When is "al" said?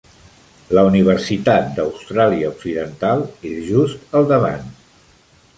4.21-4.29